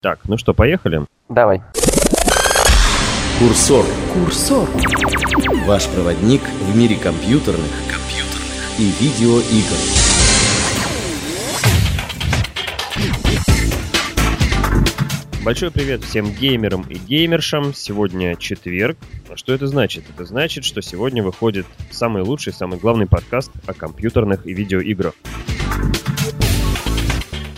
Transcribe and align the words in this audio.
Так, 0.00 0.20
ну 0.28 0.38
что, 0.38 0.54
поехали? 0.54 1.04
Давай. 1.28 1.60
Курсор. 3.40 3.84
Курсор. 4.14 4.68
Ваш 5.66 5.88
проводник 5.88 6.40
в 6.40 6.76
мире 6.76 6.94
компьютерных, 6.94 7.72
компьютерных. 7.90 8.78
и 8.78 8.92
видеоигр. 9.00 9.76
Большой 15.44 15.72
привет 15.72 16.04
всем 16.04 16.30
геймерам 16.30 16.82
и 16.82 16.94
геймершам. 16.94 17.74
Сегодня 17.74 18.36
четверг. 18.36 18.98
А 19.28 19.36
что 19.36 19.52
это 19.52 19.66
значит? 19.66 20.04
Это 20.14 20.24
значит, 20.24 20.64
что 20.64 20.80
сегодня 20.80 21.24
выходит 21.24 21.66
самый 21.90 22.22
лучший, 22.22 22.52
самый 22.52 22.78
главный 22.78 23.08
подкаст 23.08 23.50
о 23.66 23.74
компьютерных 23.74 24.46
и 24.46 24.54
видеоиграх. 24.54 25.14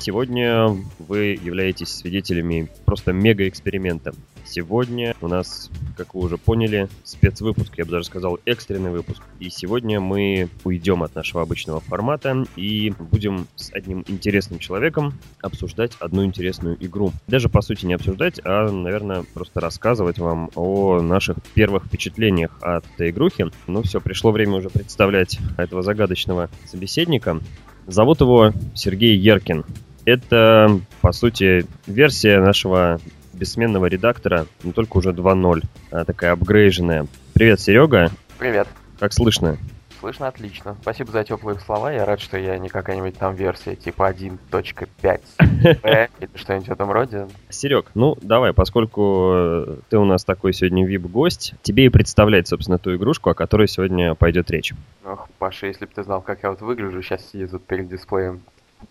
Сегодня 0.01 0.79
вы 0.99 1.39
являетесь 1.43 1.95
свидетелями 1.95 2.71
просто 2.87 3.13
мега-эксперимента. 3.13 4.15
Сегодня 4.47 5.15
у 5.21 5.29
нас, 5.29 5.71
как 5.95 6.15
вы 6.15 6.23
уже 6.23 6.39
поняли, 6.39 6.89
спецвыпуск, 7.05 7.77
я 7.77 7.85
бы 7.85 7.91
даже 7.91 8.07
сказал 8.07 8.39
экстренный 8.47 8.91
выпуск. 8.93 9.21
И 9.41 9.51
сегодня 9.51 10.01
мы 10.01 10.49
уйдем 10.65 11.03
от 11.03 11.15
нашего 11.15 11.43
обычного 11.43 11.81
формата 11.81 12.47
и 12.57 12.95
будем 12.99 13.47
с 13.57 13.71
одним 13.75 14.03
интересным 14.09 14.59
человеком 14.59 15.13
обсуждать 15.43 15.93
одну 16.01 16.25
интересную 16.25 16.79
игру. 16.81 17.13
Даже 17.27 17.51
по 17.51 17.61
сути 17.61 17.85
не 17.85 17.93
обсуждать, 17.93 18.41
а, 18.43 18.71
наверное, 18.71 19.25
просто 19.35 19.61
рассказывать 19.61 20.19
вам 20.19 20.51
о 20.55 21.03
наших 21.03 21.37
первых 21.53 21.85
впечатлениях 21.85 22.57
от 22.63 22.87
этой 22.95 23.11
игрухи. 23.11 23.51
Ну 23.67 23.83
все, 23.83 24.01
пришло 24.01 24.31
время 24.31 24.55
уже 24.55 24.71
представлять 24.71 25.39
этого 25.59 25.83
загадочного 25.83 26.49
собеседника. 26.65 27.39
Зовут 27.87 28.23
его 28.23 28.53
Сергей 28.75 29.15
Еркин. 29.17 29.65
Это, 30.05 30.81
по 31.01 31.13
сути, 31.13 31.67
версия 31.87 32.41
нашего 32.41 33.01
бессменного 33.33 33.87
редактора, 33.87 34.47
но 34.63 34.73
только 34.73 34.99
уже 34.99 35.11
2.0, 35.11 35.63
а 35.91 36.05
такая 36.05 36.33
апгрейженная. 36.33 37.07
Привет, 37.35 37.61
Серега. 37.61 38.11
Привет. 38.39 38.69
Как 38.99 39.13
слышно? 39.13 39.57
Слышно 40.01 40.29
отлично. 40.29 40.77
Спасибо 40.81 41.13
за 41.13 41.25
теплые 41.25 41.59
слова. 41.59 41.93
Я 41.93 42.07
рад, 42.07 42.21
что 42.21 42.39
я 42.39 42.57
не 42.57 42.71
какая-нибудь 42.71 43.19
там 43.19 43.35
версия 43.35 43.77
типа 43.77 44.11
1.5 44.11 45.21
или 46.21 46.31
что-нибудь 46.37 46.69
в 46.69 46.73
этом 46.73 46.91
роде. 46.91 47.29
Серег, 47.51 47.91
ну 47.95 48.17
давай, 48.23 48.55
поскольку 48.55 49.79
ты 49.91 49.99
у 49.99 50.07
нас 50.07 50.25
такой 50.25 50.55
сегодня 50.55 50.87
вип-гость, 50.87 51.55
тебе 51.61 51.85
и 51.85 51.89
представлять, 51.91 52.49
собственно, 52.49 52.79
ту 52.79 52.95
игрушку, 52.97 53.29
о 53.29 53.35
которой 53.35 53.69
сегодня 53.69 54.15
пойдет 54.15 54.51
речь. 54.51 54.73
Ох, 55.05 55.29
Паша, 55.39 55.67
если 55.67 55.85
бы 55.85 55.93
ты 55.95 56.03
знал, 56.03 56.23
как 56.23 56.43
я 56.45 56.51
вот 56.51 56.63
выгляжу, 56.63 57.03
сейчас 57.03 57.31
сидя 57.31 57.49
тут 57.49 57.67
перед 57.67 57.89
дисплеем 57.89 58.41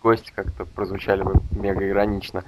гости 0.02 0.32
как-то 0.34 0.64
прозвучали 0.64 1.22
бы 1.22 1.34
мега 1.50 1.88
иронично. 1.88 2.44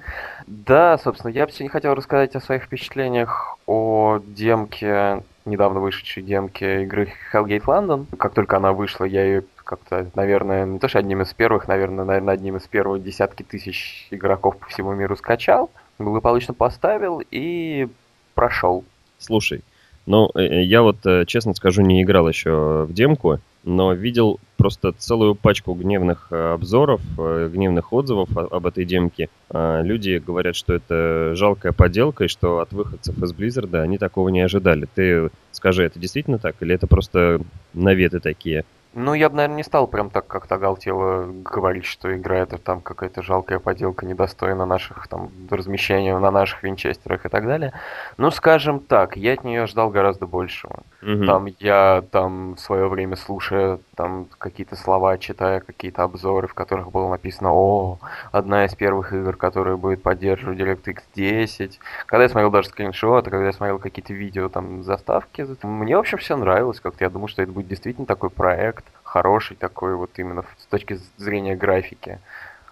Да, 0.47 0.97
собственно, 0.97 1.31
я 1.31 1.45
бы 1.45 1.51
сегодня 1.51 1.69
хотел 1.69 1.93
рассказать 1.93 2.35
о 2.35 2.41
своих 2.41 2.63
впечатлениях 2.63 3.57
о 3.65 4.19
демке, 4.25 5.23
недавно 5.45 5.79
вышедшей 5.79 6.23
демке 6.23 6.83
игры 6.83 7.13
Hellgate 7.33 7.65
London. 7.65 8.05
Как 8.17 8.33
только 8.33 8.57
она 8.57 8.73
вышла, 8.73 9.05
я 9.05 9.23
ее 9.23 9.43
как-то, 9.55 10.09
наверное, 10.15 10.65
не 10.65 10.79
то 10.79 10.87
что 10.87 10.99
одним 10.99 11.21
из 11.21 11.33
первых, 11.33 11.67
наверное, 11.67 12.03
наверное, 12.03 12.33
одним 12.33 12.57
из 12.57 12.63
первых 12.63 13.01
десятки 13.03 13.43
тысяч 13.43 14.07
игроков 14.11 14.57
по 14.57 14.67
всему 14.67 14.93
миру 14.93 15.15
скачал, 15.15 15.69
благополучно 15.99 16.53
поставил 16.53 17.21
и 17.31 17.87
прошел. 18.33 18.83
Слушай, 19.19 19.61
ну, 20.05 20.29
я 20.35 20.81
вот, 20.81 20.97
честно 21.27 21.53
скажу, 21.53 21.81
не 21.81 22.03
играл 22.03 22.27
еще 22.27 22.85
в 22.89 22.93
демку, 22.93 23.39
но 23.63 23.93
видел 23.93 24.39
просто 24.63 24.93
целую 24.93 25.35
пачку 25.35 25.73
гневных 25.73 26.27
э, 26.31 26.53
обзоров, 26.53 27.01
э, 27.17 27.49
гневных 27.51 27.91
отзывов 27.91 28.29
об 28.37 28.65
этой 28.65 28.85
демке. 28.85 29.27
А, 29.49 29.81
люди 29.81 30.23
говорят, 30.25 30.55
что 30.55 30.73
это 30.73 31.35
жалкая 31.35 31.73
поделка, 31.73 32.23
и 32.23 32.27
что 32.29 32.59
от 32.59 32.71
выходцев 32.71 33.21
из 33.21 33.33
Blizzard 33.33 33.77
они 33.77 33.97
такого 33.97 34.29
не 34.29 34.39
ожидали. 34.39 34.87
Ты 34.95 35.31
скажи, 35.51 35.83
это 35.83 35.99
действительно 35.99 36.39
так, 36.39 36.55
или 36.61 36.73
это 36.73 36.87
просто 36.87 37.41
наветы 37.73 38.21
такие? 38.21 38.63
Ну, 38.95 39.13
я 39.15 39.29
бы, 39.29 39.35
наверное, 39.35 39.57
не 39.57 39.63
стал 39.63 39.87
прям 39.87 40.09
так 40.09 40.27
как-то 40.27 40.55
оголтело 40.55 41.25
говорить, 41.25 41.85
что 41.85 42.15
игра 42.15 42.37
это 42.37 42.57
там 42.57 42.81
какая-то 42.81 43.23
жалкая 43.23 43.59
поделка, 43.59 44.05
недостойна 44.05 44.65
наших 44.65 45.07
там 45.07 45.31
размещения 45.49 46.17
на 46.17 46.31
наших 46.31 46.61
винчестерах 46.61 47.25
и 47.25 47.29
так 47.29 47.45
далее. 47.45 47.73
Ну, 48.17 48.29
скажем 48.29 48.79
так, 48.79 49.17
я 49.17 49.33
от 49.33 49.43
нее 49.43 49.65
ждал 49.65 49.89
гораздо 49.89 50.27
большего. 50.27 50.83
Угу. 51.01 51.25
Там 51.25 51.47
я 51.59 52.03
там 52.11 52.53
в 52.53 52.59
свое 52.59 52.87
время 52.87 53.15
слушая 53.15 53.79
там 53.95 54.27
какие-то 54.37 54.75
слова, 54.75 55.17
читая 55.17 55.59
какие-то 55.59 56.03
обзоры, 56.03 56.47
в 56.47 56.53
которых 56.53 56.91
было 56.91 57.09
написано, 57.09 57.51
о, 57.51 57.99
одна 58.31 58.65
из 58.65 58.75
первых 58.75 59.11
игр, 59.11 59.35
которая 59.35 59.75
будет 59.75 60.03
поддерживать 60.03 60.59
DirectX 60.59 60.99
10. 61.15 61.79
Когда 62.05 62.23
я 62.23 62.29
смотрел 62.29 62.51
даже 62.51 62.69
скриншоты, 62.69 63.31
когда 63.31 63.47
я 63.47 63.53
смотрел 63.53 63.79
какие-то 63.79 64.13
видео 64.13 64.49
там 64.49 64.83
заставки, 64.83 65.47
мне, 65.63 65.97
в 65.97 65.99
общем, 65.99 66.19
все 66.19 66.37
нравилось 66.37 66.79
как-то. 66.79 67.03
Я 67.03 67.09
думал, 67.09 67.27
что 67.27 67.41
это 67.41 67.51
будет 67.51 67.67
действительно 67.67 68.05
такой 68.05 68.29
проект, 68.29 68.82
хороший 69.13 69.55
такой 69.55 69.95
вот 69.95 70.09
именно 70.17 70.43
с 70.57 70.65
точки 70.65 70.97
зрения 71.17 71.55
графики. 71.55 72.19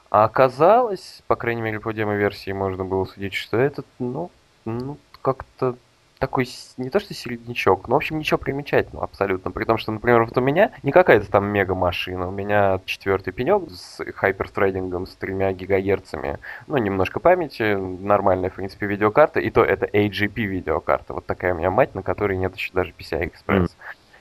А 0.09 0.23
оказалось, 0.23 1.21
по 1.27 1.35
крайней 1.35 1.61
мере 1.61 1.79
по 1.79 1.93
демо-версии 1.93 2.51
можно 2.51 2.83
было 2.83 3.05
судить, 3.05 3.35
что 3.35 3.57
этот, 3.57 3.85
ну, 3.99 4.31
ну 4.65 4.97
как-то 5.21 5.75
такой 6.17 6.47
не 6.77 6.89
то 6.89 6.99
что 6.99 7.13
середнячок, 7.13 7.87
но 7.87 7.93
в 7.93 7.97
общем 7.97 8.17
ничего 8.17 8.39
примечательного 8.39 9.05
абсолютно. 9.05 9.51
При 9.51 9.65
том, 9.65 9.77
что, 9.77 9.91
например, 9.91 10.23
вот 10.23 10.35
у 10.35 10.41
меня 10.41 10.71
не 10.81 10.91
какая-то 10.91 11.29
там 11.29 11.45
мега 11.45 11.75
машина, 11.75 12.27
у 12.27 12.31
меня 12.31 12.79
четвертый 12.85 13.33
пенек 13.33 13.69
с 13.69 14.03
хайпертрейдингом 14.15 15.05
с 15.05 15.15
тремя 15.15 15.53
гигагерцами, 15.53 16.39
ну 16.65 16.77
немножко 16.77 17.19
памяти, 17.19 17.75
нормальная 17.75 18.49
в 18.49 18.55
принципе 18.55 18.87
видеокарта, 18.87 19.39
и 19.39 19.51
то 19.51 19.63
это 19.63 19.85
AGP 19.85 20.41
видеокарта, 20.41 21.13
вот 21.13 21.27
такая 21.27 21.53
у 21.53 21.57
меня 21.57 21.69
мать, 21.69 21.93
на 21.93 22.01
которой 22.01 22.35
нет 22.35 22.55
еще 22.55 22.71
даже 22.73 22.93
PCI 22.97 23.31
Express. 23.31 23.65
Mm. 23.65 23.69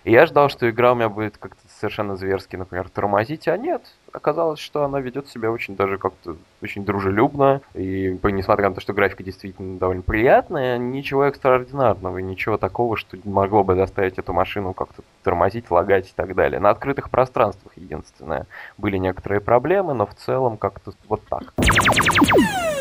И 0.04 0.12
я 0.12 0.26
ждал, 0.26 0.48
что 0.48 0.68
игра 0.68 0.92
у 0.92 0.94
меня 0.94 1.08
будет 1.08 1.36
как-то 1.36 1.60
совершенно 1.80 2.16
зверски, 2.16 2.56
например, 2.56 2.88
тормозить, 2.88 3.48
а 3.48 3.56
нет. 3.56 3.82
Оказалось, 4.12 4.60
что 4.60 4.84
она 4.84 5.00
ведет 5.00 5.28
себя 5.28 5.50
очень 5.50 5.76
даже 5.76 5.98
как-то 5.98 6.36
очень 6.62 6.84
дружелюбно. 6.84 7.62
И 7.74 8.18
несмотря 8.22 8.68
на 8.68 8.74
то, 8.74 8.80
что 8.80 8.92
графика 8.92 9.22
действительно 9.22 9.78
довольно 9.78 10.02
приятная, 10.02 10.78
ничего 10.78 11.24
экстраординарного, 11.24 12.18
ничего 12.18 12.58
такого, 12.58 12.96
что 12.96 13.16
могло 13.24 13.64
бы 13.64 13.74
заставить 13.74 14.18
эту 14.18 14.32
машину 14.32 14.74
как-то 14.74 15.02
тормозить, 15.22 15.70
лагать 15.70 16.08
и 16.08 16.12
так 16.14 16.34
далее. 16.34 16.60
На 16.60 16.70
открытых 16.70 17.10
пространствах 17.10 17.72
единственное. 17.76 18.46
Были 18.76 18.98
некоторые 18.98 19.40
проблемы, 19.40 19.94
но 19.94 20.06
в 20.06 20.14
целом 20.14 20.58
как-то 20.58 20.92
вот 21.08 21.22
так. 21.28 21.54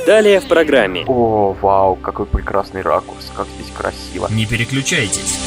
Далее 0.06 0.40
в 0.40 0.48
программе. 0.48 1.06
О, 1.08 1.54
вау, 1.54 1.96
какой 1.96 2.26
прекрасный 2.26 2.82
ракурс, 2.82 3.32
как 3.36 3.48
здесь 3.48 3.72
красиво. 3.72 4.28
Не 4.32 4.46
переключайтесь. 4.46 5.38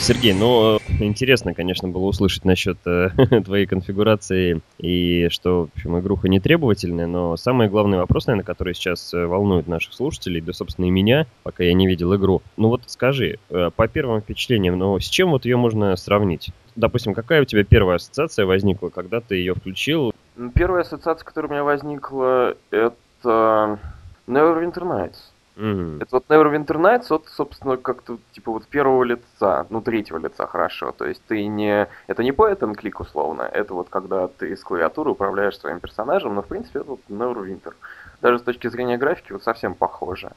Сергей, 0.00 0.32
ну, 0.32 0.78
интересно, 1.06 1.54
конечно, 1.54 1.88
было 1.88 2.04
услышать 2.06 2.44
насчет 2.44 2.78
э, 2.86 3.10
твоей 3.44 3.66
конфигурации 3.66 4.60
и 4.78 5.28
что, 5.30 5.66
в 5.66 5.76
общем, 5.76 5.98
игруха 5.98 6.28
не 6.28 6.40
требовательная, 6.40 7.06
но 7.06 7.36
самый 7.36 7.68
главный 7.68 7.98
вопрос, 7.98 8.26
наверное, 8.26 8.44
который 8.44 8.74
сейчас 8.74 9.12
э, 9.14 9.26
волнует 9.26 9.66
наших 9.68 9.92
слушателей, 9.92 10.40
да, 10.40 10.52
собственно, 10.52 10.86
и 10.86 10.90
меня, 10.90 11.26
пока 11.42 11.64
я 11.64 11.72
не 11.74 11.86
видел 11.86 12.14
игру. 12.16 12.42
Ну 12.56 12.68
вот 12.68 12.82
скажи, 12.86 13.38
э, 13.50 13.70
по 13.74 13.88
первым 13.88 14.20
впечатлениям, 14.20 14.78
ну, 14.78 14.98
с 14.98 15.04
чем 15.04 15.30
вот 15.30 15.44
ее 15.44 15.56
можно 15.56 15.94
сравнить? 15.96 16.50
Допустим, 16.76 17.14
какая 17.14 17.42
у 17.42 17.44
тебя 17.44 17.64
первая 17.64 17.96
ассоциация 17.96 18.46
возникла, 18.46 18.88
когда 18.88 19.20
ты 19.20 19.36
ее 19.36 19.54
включил? 19.54 20.12
Первая 20.54 20.82
ассоциация, 20.82 21.24
которая 21.24 21.50
у 21.50 21.52
меня 21.52 21.64
возникла, 21.64 22.56
это 22.70 23.78
Neverwinter 24.26 24.82
Nights. 24.84 25.16
Mm-hmm. 25.60 26.02
Это 26.02 26.08
вот 26.16 26.26
Neverwinter 26.28 26.78
Nights, 26.78 27.06
вот, 27.10 27.26
собственно, 27.28 27.76
как-то, 27.76 28.18
типа, 28.32 28.50
вот 28.50 28.66
первого 28.66 29.04
лица, 29.04 29.66
ну, 29.68 29.82
третьего 29.82 30.16
лица, 30.16 30.46
хорошо. 30.46 30.92
То 30.92 31.04
есть 31.04 31.22
ты 31.28 31.46
не... 31.46 31.86
Это 32.06 32.22
не 32.22 32.30
point 32.30 32.58
and 32.60 32.74
click, 32.74 32.94
условно. 32.98 33.42
Это 33.42 33.74
вот 33.74 33.88
когда 33.90 34.28
ты 34.28 34.56
с 34.56 34.64
клавиатуры 34.64 35.10
управляешь 35.10 35.58
своим 35.58 35.80
персонажем, 35.80 36.34
но, 36.34 36.42
в 36.42 36.46
принципе, 36.46 36.78
это 36.80 36.90
вот 36.90 37.00
Neverwinter. 37.10 37.74
Даже 38.22 38.38
с 38.38 38.42
точки 38.42 38.68
зрения 38.68 38.96
графики 38.96 39.32
вот 39.32 39.42
совсем 39.42 39.74
похоже. 39.74 40.32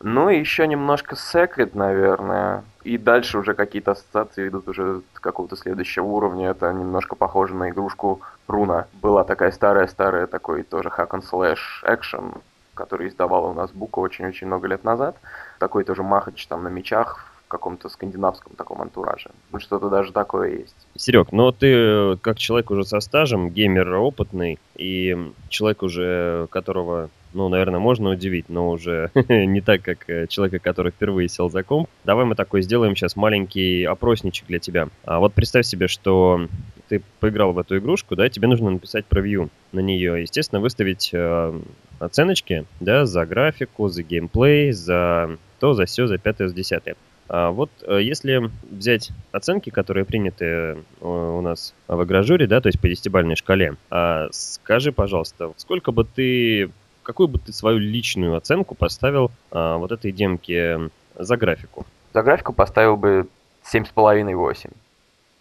Ну, 0.00 0.30
и 0.30 0.38
еще 0.38 0.66
немножко 0.66 1.14
Secret, 1.14 1.70
наверное. 1.74 2.64
И 2.84 2.96
дальше 2.96 3.38
уже 3.38 3.54
какие-то 3.54 3.92
ассоциации 3.92 4.48
идут 4.48 4.68
уже 4.68 5.02
какого-то 5.12 5.56
следующего 5.56 6.04
уровня. 6.04 6.50
Это 6.50 6.72
немножко 6.72 7.16
похоже 7.16 7.54
на 7.54 7.68
игрушку 7.68 8.20
Руна. 8.48 8.86
Была 9.00 9.24
такая 9.24 9.50
старая-старая, 9.50 10.26
такой 10.26 10.62
тоже 10.62 10.88
hack 10.88 11.10
and 11.10 11.22
slash 11.22 11.58
action 11.84 12.40
который 12.74 13.08
издавала 13.08 13.48
у 13.48 13.54
нас 13.54 13.70
Бука 13.72 14.00
очень-очень 14.00 14.46
много 14.46 14.66
лет 14.68 14.84
назад. 14.84 15.16
Такой 15.58 15.84
тоже 15.84 16.02
махач 16.02 16.46
там 16.46 16.64
на 16.64 16.68
мечах 16.68 17.30
в 17.46 17.48
каком-то 17.48 17.88
скандинавском 17.88 18.54
таком 18.56 18.80
антураже. 18.80 19.30
Ну, 19.52 19.60
что-то 19.60 19.88
даже 19.88 20.12
такое 20.12 20.60
есть. 20.60 20.76
Серег, 20.96 21.32
ну 21.32 21.52
ты 21.52 21.72
э, 21.72 22.16
как 22.20 22.38
человек 22.38 22.70
уже 22.70 22.84
со 22.84 23.00
стажем, 23.00 23.50
геймер 23.50 23.94
опытный, 23.94 24.58
и 24.74 25.32
человек 25.48 25.82
уже, 25.82 26.48
которого 26.50 27.10
ну, 27.34 27.48
наверное, 27.48 27.80
можно 27.80 28.10
удивить, 28.10 28.48
но 28.48 28.70
уже 28.70 29.10
не 29.28 29.60
так, 29.60 29.82
как 29.82 30.08
э, 30.08 30.26
человека, 30.28 30.58
который 30.58 30.92
впервые 30.92 31.28
сел 31.28 31.50
за 31.50 31.62
комп. 31.62 31.88
Давай 32.04 32.24
мы 32.24 32.34
такой 32.34 32.62
сделаем 32.62 32.96
сейчас 32.96 33.16
маленький 33.16 33.84
опросничек 33.84 34.46
для 34.46 34.58
тебя. 34.58 34.88
А 35.04 35.18
вот 35.18 35.34
представь 35.34 35.66
себе, 35.66 35.88
что 35.88 36.48
ты 36.88 37.02
поиграл 37.20 37.52
в 37.52 37.58
эту 37.58 37.78
игрушку, 37.78 38.16
да, 38.16 38.28
тебе 38.28 38.48
нужно 38.48 38.70
написать 38.70 39.06
превью 39.06 39.50
на 39.72 39.80
нее. 39.80 40.22
Естественно, 40.22 40.60
выставить 40.60 41.10
э, 41.12 41.60
оценочки, 41.98 42.64
да, 42.80 43.06
за 43.06 43.26
графику, 43.26 43.88
за 43.88 44.02
геймплей, 44.02 44.72
за 44.72 45.36
то, 45.58 45.74
за 45.74 45.86
все, 45.86 46.06
за 46.06 46.18
пятое, 46.18 46.48
за 46.48 46.54
десятое. 46.54 46.96
А 47.28 47.50
вот 47.50 47.70
э, 47.82 48.00
если 48.02 48.50
взять 48.70 49.10
оценки, 49.32 49.70
которые 49.70 50.04
приняты 50.04 50.44
э, 50.44 50.76
у 51.00 51.40
нас 51.40 51.74
в 51.88 52.04
игражуре, 52.04 52.46
да, 52.46 52.60
то 52.60 52.68
есть 52.68 52.80
по 52.80 52.88
десятибальной 52.88 53.36
шкале, 53.36 53.76
а 53.90 54.28
скажи, 54.30 54.92
пожалуйста, 54.92 55.52
сколько 55.56 55.90
бы 55.90 56.04
ты, 56.04 56.70
какую 57.04 57.28
бы 57.28 57.38
ты 57.38 57.52
свою 57.52 57.78
личную 57.78 58.36
оценку 58.36 58.74
поставил 58.74 59.30
а, 59.50 59.76
вот 59.76 59.92
этой 59.92 60.10
демке 60.10 60.90
за 61.16 61.36
графику? 61.36 61.86
За 62.12 62.22
графику 62.22 62.52
поставил 62.52 62.96
бы 62.96 63.28
7,5-8. 63.72 64.70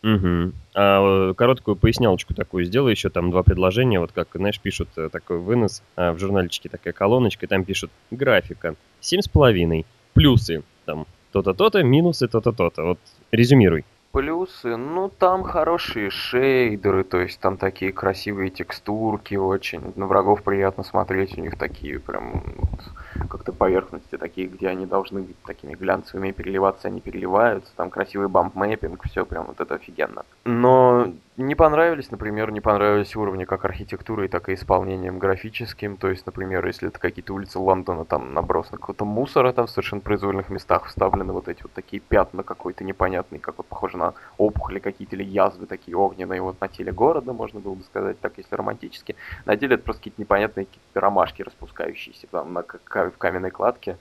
Угу. 0.04 0.52
А 0.76 1.30
э, 1.30 1.34
короткую 1.34 1.78
пояснялочку 1.78 2.34
такую 2.34 2.66
сделаю, 2.66 2.92
еще 2.92 3.10
там 3.10 3.32
два 3.32 3.42
предложения, 3.42 4.00
вот 4.00 4.12
как, 4.12 4.28
знаешь, 4.34 4.60
пишут 4.60 4.90
такой 5.12 5.40
вынос 5.40 5.82
а, 5.96 6.12
в 6.12 6.20
журнальчике, 6.20 6.68
такая 6.68 6.94
колоночка, 6.94 7.46
и 7.46 7.50
там 7.50 7.64
пишут 7.64 7.90
графика, 8.12 8.76
семь 9.00 9.22
с 9.22 9.30
половиной, 9.30 9.86
плюсы, 10.14 10.64
там, 10.86 11.08
то-то, 11.32 11.54
то-то, 11.54 11.84
минусы, 11.84 12.28
то-то, 12.28 12.52
то-то. 12.52 12.84
Вот 12.84 13.00
резюмируй. 13.32 13.86
Плюсы, 14.14 14.78
ну 14.78 15.10
там 15.10 15.42
хорошие 15.42 16.12
шейдеры, 16.12 17.04
то 17.04 17.18
есть 17.20 17.40
там 17.40 17.58
такие 17.58 17.92
красивые 17.92 18.52
текстурки 18.52 19.34
очень. 19.34 19.92
На 19.96 20.06
врагов 20.06 20.44
приятно 20.44 20.84
смотреть, 20.84 21.36
у 21.36 21.42
них 21.42 21.58
такие 21.58 22.00
прям 22.00 22.44
вот, 22.58 23.28
как-то 23.28 23.52
поверхности 23.52 24.20
такие, 24.20 24.48
где 24.48 24.68
они 24.68 24.86
должны 24.86 25.22
быть 25.24 25.42
такими 25.42 25.74
глянцевыми 25.74 26.30
переливаться, 26.30 26.90
они 26.90 27.02
переливаются. 27.02 27.74
Там 27.76 27.90
красивый 27.90 28.28
bump 28.28 28.52
mapping, 28.52 29.02
все 29.10 29.26
прям 29.26 29.46
вот 29.46 29.60
это 29.60 29.74
офигенно. 29.74 30.24
Но 30.46 31.12
не 31.36 31.56
понравились, 31.56 32.12
например, 32.12 32.52
не 32.52 32.62
понравились 32.62 33.16
уровни 33.16 33.46
как 33.46 33.66
архитектурой, 33.66 34.28
так 34.28 34.50
и 34.50 34.54
исполнением 34.54 35.18
графическим. 35.18 35.98
То 35.98 36.10
есть, 36.10 36.28
например, 36.28 36.64
если 36.66 36.90
это 36.90 37.00
какие-то 37.00 37.34
улицы 37.34 37.58
Лондона, 37.58 38.06
там 38.06 38.34
наброс 38.36 38.72
на 38.72 38.78
какого-то 38.78 39.06
мусора, 39.06 39.52
там 39.54 39.66
в 39.66 39.72
совершенно 39.72 40.02
произвольных 40.02 40.50
местах 40.50 40.86
вставлены 40.86 41.34
вот 41.34 41.48
эти 41.48 41.64
вот 41.64 41.72
такие 41.72 42.00
пятна 42.00 42.44
какой-то 42.44 42.84
непонятный, 42.84 43.40
как 43.40 43.58
вот 43.58 43.66
похоже 43.66 43.98
на 43.98 44.03
опухоли 44.38 44.80
какие-то 44.80 45.16
или 45.16 45.24
язвы 45.24 45.66
такие 45.66 45.96
огненные 45.96 46.42
вот 46.42 46.60
на 46.62 46.68
теле 46.68 46.92
города, 46.92 47.34
можно 47.34 47.60
было 47.60 47.76
бы 47.76 47.84
сказать 47.84 48.20
так, 48.20 48.34
если 48.38 48.56
романтически. 48.56 49.16
На 49.46 49.56
деле 49.56 49.76
это 49.76 49.84
просто 49.84 50.02
какие-то 50.02 50.22
непонятные 50.22 50.66
какие-то 50.66 51.00
ромашки 51.00 51.42
распускающиеся 51.42 52.28
там 52.28 52.54
на, 52.54 52.64
в 52.64 53.18
каменной 53.18 53.52
кладке 53.52 53.98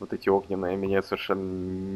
вот 0.00 0.12
эти 0.14 0.28
огненные, 0.28 0.76
меня 0.76 1.02
совершенно 1.02 1.42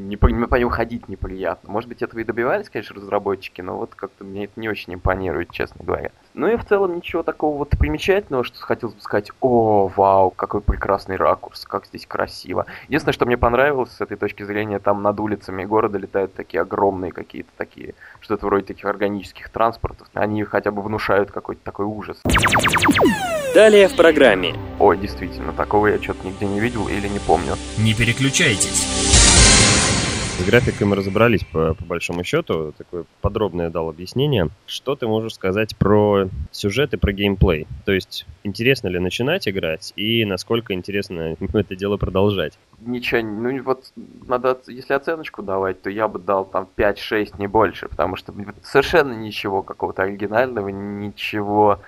не 0.06 0.16
по, 0.16 0.28
по 0.28 0.56
ним 0.56 0.68
ходить 0.68 1.08
неприятно. 1.08 1.70
Может 1.70 1.88
быть, 1.88 2.02
этого 2.02 2.20
и 2.20 2.24
добивались, 2.24 2.68
конечно, 2.68 2.94
разработчики, 2.94 3.62
но 3.62 3.78
вот 3.78 3.94
как-то 3.94 4.24
мне 4.24 4.44
это 4.44 4.60
не 4.60 4.68
очень 4.68 4.94
импонирует, 4.94 5.50
честно 5.50 5.84
говоря. 5.84 6.10
Ну 6.34 6.48
и 6.48 6.56
в 6.56 6.64
целом 6.64 6.96
ничего 6.96 7.22
такого 7.22 7.58
вот 7.58 7.70
примечательного, 7.70 8.42
что 8.42 8.58
хотелось 8.58 8.96
бы 8.96 9.00
сказать, 9.00 9.30
о, 9.40 9.86
вау, 9.86 10.30
какой 10.30 10.60
прекрасный 10.60 11.14
ракурс, 11.14 11.64
как 11.64 11.86
здесь 11.86 12.06
красиво. 12.06 12.66
Единственное, 12.88 13.12
что 13.12 13.24
мне 13.24 13.36
понравилось 13.36 13.92
с 13.92 14.00
этой 14.00 14.16
точки 14.16 14.42
зрения, 14.42 14.80
там 14.80 15.00
над 15.02 15.20
улицами 15.20 15.64
города 15.64 15.96
летают 15.96 16.34
такие 16.34 16.62
огромные 16.62 17.12
какие-то 17.12 17.50
такие, 17.56 17.94
что-то 18.20 18.46
вроде 18.46 18.66
таких 18.66 18.84
органических 18.84 19.48
транспортов. 19.48 20.08
Они 20.12 20.42
хотя 20.42 20.72
бы 20.72 20.82
внушают 20.82 21.30
какой-то 21.30 21.62
такой 21.62 21.86
ужас. 21.86 22.20
Далее 23.54 23.86
в 23.86 23.94
программе. 23.94 24.56
О, 24.80 24.92
действительно, 24.94 25.52
такого 25.52 25.86
я 25.86 26.02
что-то 26.02 26.26
нигде 26.26 26.46
не 26.46 26.58
видел 26.58 26.88
или 26.88 27.06
не 27.06 27.20
помню. 27.20 27.54
Не 27.78 27.94
переключайтесь. 27.94 29.63
С 30.36 30.44
графикой 30.44 30.88
мы 30.88 30.96
разобрались 30.96 31.44
по, 31.44 31.74
по 31.74 31.84
большому 31.84 32.24
счету. 32.24 32.74
Такое 32.76 33.04
подробное 33.20 33.70
дал 33.70 33.88
объяснение. 33.88 34.50
Что 34.66 34.96
ты 34.96 35.06
можешь 35.06 35.34
сказать 35.34 35.76
про 35.76 36.28
сюжет 36.50 36.92
и 36.92 36.96
про 36.96 37.12
геймплей? 37.12 37.68
То 37.84 37.92
есть, 37.92 38.26
интересно 38.42 38.88
ли 38.88 38.98
начинать 38.98 39.46
играть 39.46 39.92
и 39.94 40.24
насколько 40.24 40.74
интересно 40.74 41.36
это 41.54 41.76
дело 41.76 41.98
продолжать? 41.98 42.58
Ничего, 42.80 43.22
ну 43.22 43.62
вот 43.62 43.92
надо, 44.26 44.58
если 44.66 44.94
оценочку 44.94 45.40
давать, 45.42 45.80
то 45.82 45.88
я 45.88 46.08
бы 46.08 46.18
дал 46.18 46.44
там 46.44 46.68
5-6, 46.76 47.38
не 47.38 47.46
больше, 47.46 47.88
потому 47.88 48.16
что 48.16 48.34
совершенно 48.64 49.12
ничего 49.12 49.62
какого-то 49.62 50.02
оригинального, 50.02 50.68
ничего 50.68 51.78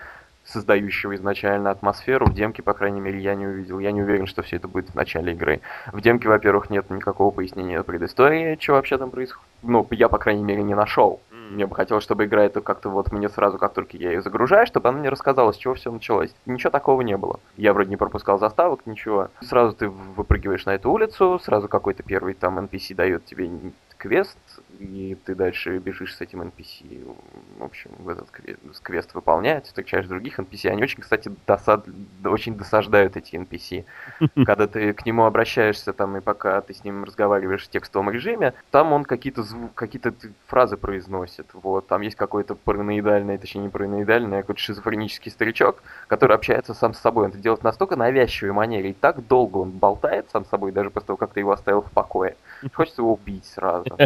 создающего 0.47 1.15
изначально 1.17 1.71
атмосферу. 1.71 2.27
В 2.27 2.35
демке, 2.35 2.63
по 2.63 2.73
крайней 2.73 3.01
мере, 3.01 3.19
я 3.21 3.35
не 3.35 3.47
увидел. 3.47 3.79
Я 3.79 3.93
не 3.93 4.03
уверен, 4.03 4.27
что 4.27 4.43
все 4.43 4.57
это 4.57 4.69
будет 4.69 4.91
в 4.91 4.95
начале 4.95 5.33
игры. 5.33 5.61
В 5.93 6.01
демке, 6.01 6.29
во-первых, 6.29 6.71
нет 6.71 6.89
никакого 6.91 7.31
пояснения 7.31 7.83
предыстории, 7.83 8.59
что 8.61 8.75
вообще 8.75 8.99
там 8.99 9.11
происходит. 9.11 9.47
Ну, 9.63 9.87
я, 9.91 10.09
по 10.09 10.19
крайней 10.19 10.45
мере, 10.45 10.63
не 10.63 10.75
нашел. 10.75 11.21
Мне 11.51 11.67
бы 11.67 11.75
хотелось, 11.75 12.05
чтобы 12.05 12.25
игра 12.25 12.45
это 12.45 12.61
как-то 12.61 12.89
вот 12.89 13.13
мне 13.13 13.29
сразу, 13.29 13.59
как 13.59 13.73
только 13.73 13.97
я 13.97 14.11
ее 14.11 14.23
загружаю, 14.23 14.67
чтобы 14.67 14.89
она 14.89 14.99
мне 14.99 15.09
рассказала, 15.09 15.53
с 15.53 15.57
чего 15.57 15.75
все 15.75 15.93
началось. 15.93 16.35
Ничего 16.45 16.71
такого 16.71 17.03
не 17.03 17.17
было. 17.17 17.41
Я 17.57 17.73
вроде 17.73 17.91
не 17.91 17.97
пропускал 17.97 18.39
заставок, 18.39 18.87
ничего. 18.87 19.29
Сразу 19.43 19.77
ты 19.77 19.89
выпрыгиваешь 19.89 20.67
на 20.67 20.75
эту 20.75 20.91
улицу, 20.91 21.39
сразу 21.43 21.69
какой-то 21.69 22.03
первый 22.03 22.35
там 22.35 22.59
NPC 22.59 22.95
дает 22.95 23.25
тебе 23.25 23.49
квест, 23.97 24.39
и 24.79 25.17
ты 25.25 25.35
дальше 25.35 25.79
бежишь 25.79 26.17
с 26.17 26.21
этим 26.21 26.43
NPC, 26.43 27.15
в 27.59 27.65
общем, 27.65 27.91
в 27.99 28.09
этот 28.09 28.31
квест, 28.31 28.59
квест 28.83 29.15
выполнять, 29.15 29.67
встречаешь 29.67 30.07
других 30.07 30.39
NPC. 30.39 30.69
Они 30.71 30.83
очень, 30.83 31.01
кстати, 31.01 31.31
досад, 31.47 31.87
очень 32.25 32.57
досаждают 32.57 33.17
эти 33.17 33.37
NPC. 33.37 33.85
Когда 34.47 34.67
ты 34.67 34.93
к 34.93 35.07
нему 35.07 35.25
обращаешься 35.25 35.93
там, 35.93 36.17
и 36.17 36.21
пока 36.21 36.61
ты 36.61 36.75
с 36.75 36.85
ним 36.85 37.05
разговариваешь 37.05 37.65
в 37.65 37.69
текстовом 37.69 38.11
режиме, 38.11 38.55
там 38.71 38.93
он 38.93 39.05
какие-то 39.05 39.43
звук, 39.43 39.75
какие-то 39.75 40.15
фразы 40.47 40.77
произносит. 40.77 41.47
Вот, 41.53 41.87
там 41.87 42.03
есть 42.03 42.17
какой-то 42.17 42.55
параноидальный, 42.55 43.39
точнее 43.39 43.63
не 43.63 43.69
параноидальный, 43.69 44.39
а 44.39 44.41
какой-то 44.43 44.61
шизофренический 44.61 45.31
старичок, 45.31 45.83
который 46.09 46.37
общается 46.37 46.75
сам 46.75 46.95
с 46.95 46.99
собой. 46.99 47.25
Он 47.25 47.31
это 47.31 47.39
делает 47.39 47.63
настолько 47.63 47.97
навязчивой 47.97 48.53
манере, 48.53 48.91
и 48.91 48.95
так 48.95 49.27
долго 49.27 49.59
он 49.59 49.71
болтает 49.71 50.31
сам 50.31 50.45
с 50.45 50.49
собой, 50.49 50.73
даже 50.73 50.91
после 50.91 51.09
того, 51.09 51.17
как 51.17 51.33
ты 51.33 51.41
его 51.41 51.53
оставил 51.53 51.83
в 51.83 51.91
покое. 51.91 52.37
Хочется 52.75 53.03
его 53.03 53.15
убить 53.15 53.45
сразу 53.45 53.97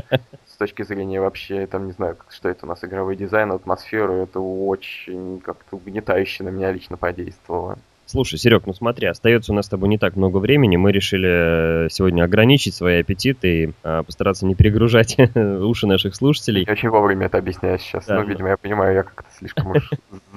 точки 0.60 0.82
зрения 0.82 1.20
вообще, 1.20 1.66
там, 1.66 1.86
не 1.86 1.92
знаю, 1.92 2.18
что 2.28 2.50
это 2.50 2.66
у 2.66 2.68
нас, 2.68 2.84
игровой 2.84 3.16
дизайн, 3.16 3.50
атмосферу, 3.50 4.22
это 4.22 4.40
очень 4.40 5.40
как-то 5.40 5.76
угнетающе 5.76 6.44
на 6.44 6.50
меня 6.50 6.70
лично 6.70 6.98
подействовало. 6.98 7.78
Слушай, 8.04 8.38
Серег, 8.38 8.66
ну 8.66 8.74
смотри, 8.74 9.06
остается 9.06 9.52
у 9.52 9.54
нас 9.54 9.66
с 9.66 9.68
тобой 9.68 9.88
не 9.88 9.96
так 9.96 10.16
много 10.16 10.38
времени. 10.38 10.76
Мы 10.76 10.92
решили 10.92 11.86
э, 11.86 11.88
сегодня 11.90 12.24
ограничить 12.24 12.74
свои 12.74 13.00
аппетиты 13.00 13.48
и 13.48 13.72
а, 13.84 14.02
постараться 14.02 14.46
не 14.46 14.56
перегружать 14.56 15.16
уши 15.36 15.86
наших 15.86 16.16
слушателей. 16.16 16.64
Я 16.66 16.72
очень 16.72 16.88
вовремя 16.88 17.26
это 17.26 17.38
объясняю 17.38 17.78
сейчас. 17.78 18.06
Да, 18.06 18.16
ну, 18.16 18.26
видимо, 18.26 18.48
я 18.48 18.56
понимаю, 18.56 18.96
я 18.96 19.02
как-то 19.04 19.30
слишком 19.38 19.70
уж 19.70 19.90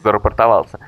зарапортовался. 0.04 0.80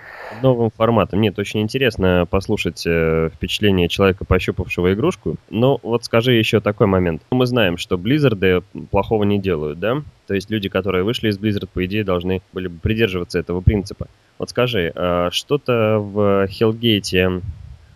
Новым 0.42 0.70
форматом. 0.72 1.22
Нет, 1.22 1.38
очень 1.40 1.62
интересно 1.62 2.28
послушать 2.30 2.84
э, 2.86 3.30
впечатление 3.34 3.88
человека, 3.88 4.26
пощупавшего 4.26 4.94
игрушку. 4.94 5.36
Но 5.50 5.80
вот 5.84 6.06
скажи 6.06 6.34
еще 6.34 6.60
такой 6.60 6.88
момент. 6.88 7.22
Мы 7.32 7.46
знаем, 7.46 7.78
что 7.78 7.96
Blizzard 7.96 8.64
плохого 8.92 9.24
не 9.24 9.40
делают, 9.40 9.80
да? 9.80 10.02
То 10.28 10.34
есть 10.34 10.50
люди, 10.50 10.70
которые 10.70 11.04
вышли 11.04 11.30
из 11.30 11.40
Blizzard, 11.40 11.70
по 11.72 11.86
идее, 11.86 12.04
должны 12.04 12.42
были 12.54 12.68
бы 12.68 12.80
придерживаться 12.80 13.40
этого 13.40 13.62
принципа. 13.62 14.08
Вот 14.38 14.50
скажи, 14.50 14.92
а 14.96 15.30
что-то 15.32 16.00
в 16.00 16.46
Hellgate 16.46 17.42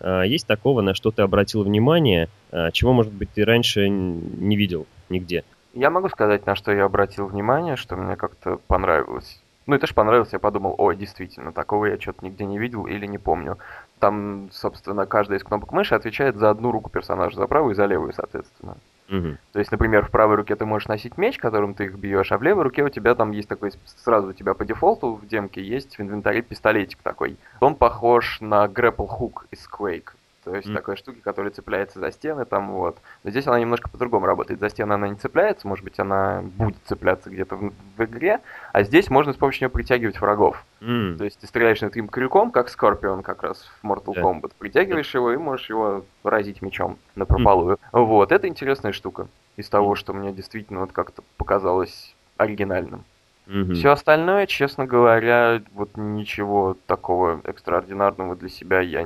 а, 0.00 0.22
есть 0.22 0.46
такого, 0.46 0.80
на 0.80 0.94
что 0.94 1.10
ты 1.10 1.22
обратил 1.22 1.62
внимание, 1.62 2.28
а, 2.50 2.70
чего, 2.70 2.92
может 2.92 3.12
быть, 3.12 3.30
ты 3.30 3.44
раньше 3.44 3.88
не 3.88 4.56
видел 4.56 4.86
нигде? 5.08 5.44
Я 5.74 5.90
могу 5.90 6.08
сказать, 6.08 6.46
на 6.46 6.56
что 6.56 6.72
я 6.72 6.84
обратил 6.84 7.26
внимание, 7.26 7.76
что 7.76 7.96
мне 7.96 8.16
как-то 8.16 8.58
понравилось. 8.66 9.40
Ну, 9.66 9.74
это 9.74 9.86
же 9.86 9.94
понравилось, 9.94 10.32
я 10.32 10.38
подумал, 10.38 10.74
ой, 10.78 10.96
действительно, 10.96 11.52
такого 11.52 11.86
я 11.86 12.00
что-то 12.00 12.24
нигде 12.24 12.44
не 12.44 12.58
видел 12.58 12.86
или 12.86 13.06
не 13.06 13.18
помню. 13.18 13.58
Там, 13.98 14.48
собственно, 14.52 15.06
каждая 15.06 15.38
из 15.38 15.44
кнопок 15.44 15.72
мыши 15.72 15.94
отвечает 15.94 16.36
за 16.36 16.50
одну 16.50 16.72
руку 16.72 16.90
персонажа, 16.90 17.36
за 17.36 17.46
правую 17.46 17.72
и 17.72 17.76
за 17.76 17.86
левую, 17.86 18.12
соответственно. 18.12 18.76
Угу. 19.10 19.36
То 19.52 19.58
есть, 19.58 19.70
например, 19.72 20.06
в 20.06 20.10
правой 20.10 20.36
руке 20.36 20.54
ты 20.56 20.64
можешь 20.64 20.88
носить 20.88 21.18
меч, 21.18 21.36
которым 21.38 21.74
ты 21.74 21.84
их 21.84 21.96
бьешь, 21.96 22.32
а 22.32 22.38
в 22.38 22.42
левой 22.42 22.62
руке 22.62 22.84
у 22.84 22.88
тебя 22.88 23.14
там 23.14 23.32
есть 23.32 23.48
такой, 23.48 23.72
сразу 23.84 24.28
у 24.28 24.32
тебя 24.32 24.54
по 24.54 24.64
дефолту 24.64 25.14
в 25.14 25.26
демке 25.26 25.62
есть 25.62 25.98
в 25.98 26.00
инвентаре 26.00 26.42
пистолетик 26.42 26.98
такой. 27.02 27.36
Он 27.60 27.74
похож 27.74 28.40
на 28.40 28.66
grapple 28.66 29.08
hook 29.08 29.46
из 29.50 29.68
Quake. 29.68 30.10
То 30.44 30.54
есть 30.54 30.68
mm. 30.68 30.74
такой 30.74 30.96
штуки, 30.96 31.20
которая 31.20 31.52
цепляется 31.52 32.00
за 32.00 32.10
стены 32.12 32.44
там 32.46 32.72
вот. 32.72 32.98
Но 33.24 33.30
здесь 33.30 33.46
она 33.46 33.60
немножко 33.60 33.90
по-другому 33.90 34.26
работает. 34.26 34.60
За 34.60 34.70
стены 34.70 34.94
она 34.94 35.08
не 35.08 35.16
цепляется, 35.16 35.68
может 35.68 35.84
быть 35.84 35.98
она 35.98 36.42
будет 36.42 36.78
цепляться 36.84 37.28
где-то 37.28 37.56
в, 37.56 37.72
в 37.96 38.04
игре, 38.04 38.40
а 38.72 38.82
здесь 38.82 39.10
можно 39.10 39.32
с 39.32 39.36
помощью 39.36 39.64
нее 39.64 39.70
притягивать 39.70 40.20
врагов. 40.20 40.64
Mm. 40.80 41.18
То 41.18 41.24
есть 41.24 41.40
ты 41.40 41.46
стреляешь 41.46 41.80
над 41.82 41.92
этим 41.92 42.08
крюком, 42.08 42.50
как 42.50 42.70
Скорпион 42.70 43.22
как 43.22 43.42
раз 43.42 43.70
в 43.82 43.86
Mortal 43.86 44.14
yeah. 44.14 44.22
Kombat. 44.22 44.52
Притягиваешь 44.58 45.14
yeah. 45.14 45.18
его 45.18 45.32
и 45.32 45.36
можешь 45.36 45.68
его 45.68 46.04
разить 46.24 46.62
мечом 46.62 46.98
на 47.16 47.26
прополую. 47.26 47.76
Mm. 47.92 48.04
Вот, 48.04 48.32
это 48.32 48.48
интересная 48.48 48.92
штука. 48.92 49.28
Из 49.56 49.68
того, 49.68 49.94
что 49.94 50.14
мне 50.14 50.32
действительно 50.32 50.80
вот 50.80 50.92
как-то 50.92 51.22
показалось 51.36 52.14
оригинальным. 52.38 53.04
Mm-hmm. 53.46 53.74
Все 53.74 53.90
остальное, 53.90 54.46
честно 54.46 54.86
говоря, 54.86 55.60
вот 55.72 55.96
ничего 55.96 56.76
такого 56.86 57.40
экстраординарного 57.44 58.36
для 58.36 58.48
себя 58.48 58.80
я 58.80 59.02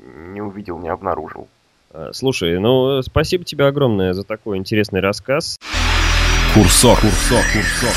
не 0.00 0.40
увидел, 0.40 0.78
не 0.78 0.88
обнаружил. 0.88 1.48
А, 1.90 2.12
слушай, 2.12 2.58
ну 2.58 3.02
спасибо 3.02 3.44
тебе 3.44 3.66
огромное 3.66 4.12
за 4.12 4.24
такой 4.24 4.58
интересный 4.58 5.00
рассказ. 5.00 5.58
Курсор, 6.54 6.98
курсор, 7.00 7.42
курсор. 7.52 7.92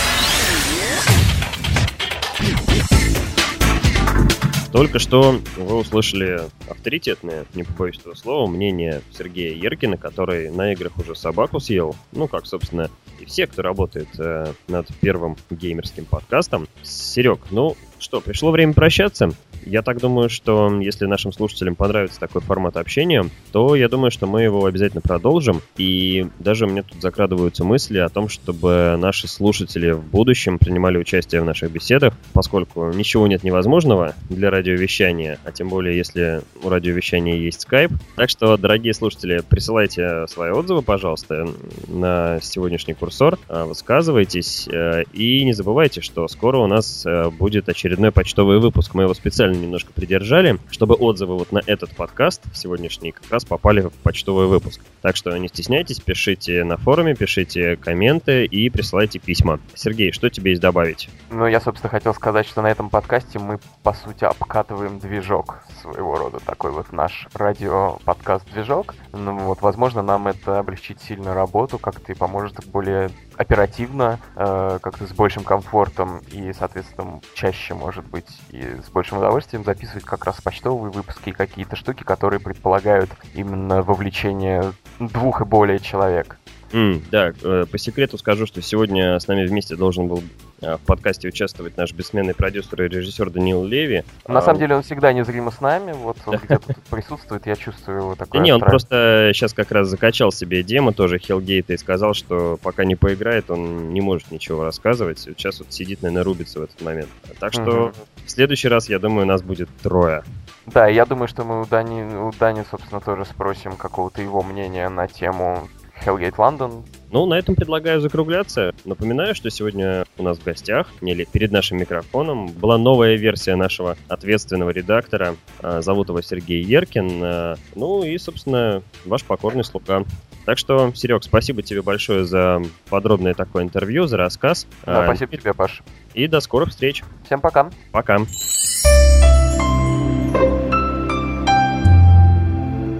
Только 4.72 5.00
что 5.00 5.40
вы 5.58 5.78
услышали 5.78 6.42
авторитетное, 6.70 7.46
не 7.56 7.64
побоюсь 7.64 7.98
этого 7.98 8.14
слова, 8.14 8.48
мнение 8.48 9.02
Сергея 9.12 9.56
Еркина, 9.56 9.98
который 9.98 10.52
на 10.52 10.74
играх 10.74 10.98
уже 11.00 11.16
собаку 11.16 11.60
съел. 11.60 11.96
Ну, 12.12 12.28
как, 12.28 12.46
собственно, 12.46 12.90
и 13.20 13.26
все, 13.26 13.48
кто 13.48 13.64
работает 13.64 14.08
э, 14.20 14.54
над 14.68 14.88
первым 15.02 15.38
геймерским 15.50 16.06
подкастом. 16.06 16.68
Серег, 16.84 17.40
ну 17.50 17.76
что, 17.98 18.22
пришло 18.22 18.52
время 18.52 18.74
прощаться. 18.74 19.32
Я 19.66 19.82
так 19.82 20.00
думаю, 20.00 20.30
что 20.30 20.80
если 20.80 21.06
нашим 21.06 21.32
слушателям 21.32 21.76
понравится 21.76 22.20
такой 22.20 22.42
формат 22.42 22.78
общения, 22.78 23.26
то 23.52 23.76
я 23.76 23.90
думаю, 23.90 24.12
что 24.12 24.28
мы 24.28 24.44
его 24.44 24.66
обязательно 24.66 25.02
продолжим. 25.02 25.62
И 25.78 26.28
даже 26.40 26.68
меня 26.68 26.84
тут 26.84 27.02
закрадываются 27.02 27.64
мысли 27.64 27.98
о 27.98 28.10
том, 28.10 28.30
чтобы 28.30 28.96
наши 28.98 29.28
слушатели 29.28 29.92
в 29.92 30.04
будущем 30.04 30.58
принимали 30.60 30.98
участие 30.98 31.42
в 31.42 31.46
наших 31.46 31.72
беседах, 31.72 32.14
поскольку 32.34 32.92
ничего 32.92 33.28
нет 33.28 33.44
невозможного 33.44 34.16
для 34.30 34.50
радиовещания, 34.50 35.40
а 35.44 35.52
тем 35.52 35.70
более, 35.70 35.98
если 35.98 36.42
у 36.64 36.70
радиовещания 36.70 37.36
есть 37.36 37.68
Skype. 37.70 37.94
Так 38.16 38.30
что, 38.30 38.58
дорогие 38.58 38.94
слушатели, 38.94 39.42
присылайте 39.48 40.28
свои 40.28 40.52
отзывы, 40.52 40.82
пожалуйста, 40.82 41.48
на 41.88 42.40
сегодняшний 42.42 42.94
курсор, 42.94 43.38
а, 43.48 43.66
высказывайтесь 43.66 44.68
э, 44.68 45.04
и 45.14 45.44
не 45.44 45.54
забывайте, 45.54 46.02
что 46.02 46.28
скоро 46.28 46.58
у 46.58 46.68
нас 46.68 47.06
э, 47.06 47.30
будет 47.30 47.70
очередной 47.70 48.12
почтовый 48.12 48.60
выпуск. 48.60 48.94
Мы 48.94 49.04
его 49.04 49.14
специально 49.14 49.49
специально 49.50 49.66
немножко 49.66 49.92
придержали, 49.94 50.60
чтобы 50.70 50.96
отзывы 50.96 51.38
вот 51.38 51.52
на 51.52 51.62
этот 51.66 51.96
подкаст 51.96 52.44
сегодняшний 52.54 53.12
как 53.12 53.30
раз 53.32 53.46
попали 53.46 53.82
в 53.82 53.94
почтовый 54.04 54.48
выпуск. 54.48 54.82
Так 55.02 55.16
что 55.16 55.36
не 55.38 55.48
стесняйтесь, 55.48 56.00
пишите 56.00 56.64
на 56.64 56.78
форуме, 56.78 57.16
пишите 57.16 57.76
комменты 57.76 58.46
и 58.46 58.70
присылайте 58.70 59.20
письма. 59.20 59.60
Сергей, 59.76 60.12
что 60.12 60.30
тебе 60.30 60.52
есть 60.52 60.62
добавить? 60.62 61.10
Ну, 61.30 61.48
я, 61.48 61.60
собственно, 61.62 61.90
хотел 61.90 62.14
сказать, 62.14 62.48
что 62.48 62.62
на 62.62 62.68
этом 62.68 62.90
подкасте 62.90 63.40
мы, 63.40 63.60
по 63.84 63.94
сути, 63.94 64.24
обкатываем 64.24 65.00
движок 65.00 65.60
своего 65.82 66.18
рода, 66.18 66.40
такой 66.40 66.72
вот 66.72 66.92
наш 66.92 67.28
радио-подкаст-движок. 67.34 68.96
Ну, 69.14 69.38
вот, 69.40 69.62
возможно, 69.62 70.02
нам 70.02 70.28
это 70.28 70.60
облегчит 70.60 71.02
сильно 71.02 71.34
работу, 71.34 71.78
как-то 71.78 72.12
и 72.12 72.16
поможет 72.16 72.66
более 72.68 73.10
оперативно, 73.38 74.20
э, 74.36 74.80
как-то 74.82 75.08
с 75.08 75.12
большим 75.12 75.44
комфортом 75.44 76.20
и, 76.32 76.52
соответственно, 76.52 77.22
чаще, 77.34 77.74
может 77.74 78.06
быть, 78.06 78.28
и 78.50 78.62
с 78.86 78.90
большим 78.90 79.20
удовольствием 79.20 79.39
записывать 79.64 80.04
как 80.04 80.26
раз 80.26 80.42
почтовые 80.42 80.92
выпуски 80.92 81.30
и 81.30 81.34
какие-то 81.34 81.76
штуки, 81.76 82.04
которые 82.04 82.40
предполагают 82.40 83.10
именно 83.34 83.82
вовлечение 83.82 84.74
двух 85.00 85.42
и 85.42 85.46
более 85.46 85.80
человек. 85.80 86.38
Mm, 86.72 87.02
да, 87.10 87.34
э, 87.42 87.66
по 87.70 87.78
секрету 87.78 88.18
скажу, 88.18 88.46
что 88.46 88.62
сегодня 88.62 89.20
с 89.20 89.28
нами 89.28 89.46
вместе 89.46 89.76
должен 89.76 90.08
был 90.08 90.22
э, 90.62 90.76
в 90.76 90.82
подкасте 90.82 91.28
участвовать 91.28 91.78
наш 91.78 91.94
бессменный 91.94 92.36
продюсер 92.36 92.84
и 92.84 92.88
режиссер 92.88 93.30
Даниил 93.32 93.66
Леви. 93.66 94.04
На 94.28 94.40
а, 94.40 94.42
самом 94.42 94.60
деле 94.60 94.76
он 94.76 94.84
всегда 94.84 95.12
незримо 95.12 95.52
с 95.52 95.62
нами, 95.62 95.94
вот 95.94 96.18
он 96.26 96.38
где-то 96.44 96.74
тут 96.74 96.84
присутствует, 96.84 97.48
я 97.48 97.56
чувствую 97.56 98.00
его 98.00 98.16
такое. 98.16 98.42
Не, 98.42 98.54
он 98.54 98.62
просто 98.62 99.32
сейчас 99.34 99.54
как 99.54 99.72
раз 99.72 99.88
закачал 99.88 100.32
себе 100.32 100.64
демо 100.64 100.94
тоже 100.94 101.18
Хелгейта 101.18 101.74
и 101.74 101.78
сказал, 101.78 102.14
что 102.14 102.60
пока 102.62 102.86
не 102.86 102.96
поиграет, 102.96 103.50
он 103.50 103.92
не 103.94 104.02
может 104.02 104.32
ничего 104.32 104.64
рассказывать. 104.64 105.20
Сейчас 105.20 105.60
вот 105.60 105.74
сидит, 105.74 106.02
наверное, 106.02 106.24
рубится 106.24 106.60
в 106.60 106.64
этот 106.64 106.82
момент. 106.82 107.10
Так 107.40 107.54
что 107.54 107.94
в 108.26 108.32
следующий 108.32 108.68
раз, 108.68 108.90
я 108.90 109.00
думаю, 109.00 109.26
нас 109.26 109.42
будет 109.42 109.70
трое. 109.82 110.24
Да, 110.68 110.88
я 110.88 111.06
думаю, 111.06 111.28
что 111.28 111.44
мы 111.44 111.62
у 111.62 111.66
Дани, 111.66 112.16
у 112.16 112.32
Дани, 112.40 112.64
собственно, 112.70 113.02
тоже 113.02 113.26
спросим 113.26 113.76
какого-то 113.76 114.22
его 114.22 114.44
мнения 114.44 114.88
на 114.90 115.08
тему 115.08 115.68
Hellgate 116.06 116.36
London. 116.36 116.84
Ну, 117.12 117.26
на 117.26 117.34
этом 117.36 117.56
предлагаю 117.56 118.02
закругляться. 118.02 118.74
Напоминаю, 118.86 119.34
что 119.34 119.50
сегодня 119.50 120.06
у 120.18 120.24
нас 120.24 120.38
в 120.38 120.44
гостях, 120.44 120.88
или 121.02 121.26
перед 121.26 121.52
нашим 121.52 121.80
микрофоном, 121.80 122.48
была 122.48 122.78
новая 122.78 123.16
версия 123.16 123.56
нашего 123.56 123.98
ответственного 124.08 124.70
редактора. 124.70 125.36
А, 125.60 125.82
зовут 125.82 126.10
его 126.10 126.22
Сергей 126.22 126.64
Еркин. 126.64 127.22
А, 127.24 127.56
ну 127.76 128.04
и, 128.04 128.18
собственно, 128.18 128.84
ваш 129.06 129.24
покорный 129.24 129.64
слуга. 129.64 130.04
Так 130.46 130.58
что, 130.58 130.92
Серег, 130.94 131.24
спасибо 131.24 131.62
тебе 131.62 131.82
большое 131.82 132.26
за 132.26 132.62
подробное 132.90 133.34
такое 133.34 133.64
интервью, 133.64 134.06
за 134.06 134.18
рассказ. 134.18 134.68
Да, 134.86 135.02
а, 135.02 135.06
спасибо 135.06 135.36
тебе, 135.36 135.54
Паш. 135.54 135.82
И 136.14 136.28
до 136.28 136.40
скорых 136.40 136.70
встреч. 136.70 137.04
Всем 137.26 137.42
пока. 137.42 137.72
Пока. 137.92 138.20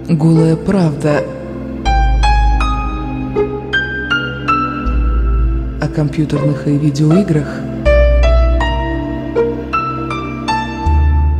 Голая 0.08 0.56
правда 0.56 1.24
о 5.80 5.88
компьютерных 5.88 6.68
и 6.68 6.76
видеоиграх 6.76 7.46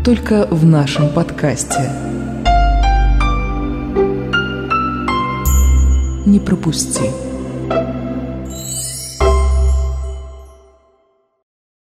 только 0.05 0.47
в 0.51 0.65
нашем 0.65 1.11
подкасте. 1.11 1.91
Не 6.25 6.41
пропусти. 6.41 7.30